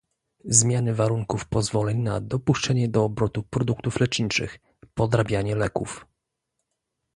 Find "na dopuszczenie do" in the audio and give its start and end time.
1.97-3.03